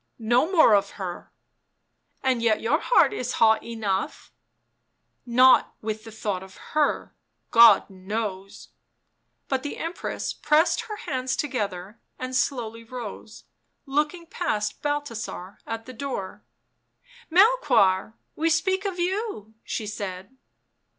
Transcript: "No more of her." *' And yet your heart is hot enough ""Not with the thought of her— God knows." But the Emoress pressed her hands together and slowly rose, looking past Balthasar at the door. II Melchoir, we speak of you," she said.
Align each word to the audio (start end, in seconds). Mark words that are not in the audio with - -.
"No 0.35 0.51
more 0.51 0.73
of 0.73 0.93
her." 0.97 1.31
*' 1.75 2.23
And 2.23 2.41
yet 2.41 2.59
your 2.59 2.79
heart 2.79 3.13
is 3.13 3.33
hot 3.33 3.61
enough 3.63 4.31
""Not 5.27 5.75
with 5.79 6.05
the 6.05 6.11
thought 6.11 6.41
of 6.41 6.57
her— 6.73 7.13
God 7.51 7.87
knows." 7.87 8.69
But 9.47 9.61
the 9.61 9.77
Emoress 9.77 10.33
pressed 10.33 10.81
her 10.85 10.95
hands 10.95 11.35
together 11.35 11.99
and 12.17 12.35
slowly 12.35 12.83
rose, 12.83 13.43
looking 13.85 14.25
past 14.25 14.81
Balthasar 14.81 15.59
at 15.67 15.85
the 15.85 15.93
door. 15.93 16.41
II 17.31 17.37
Melchoir, 17.37 18.13
we 18.35 18.49
speak 18.49 18.85
of 18.85 18.97
you," 18.97 19.53
she 19.63 19.85
said. 19.85 20.35